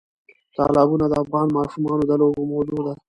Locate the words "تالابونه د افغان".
0.55-1.47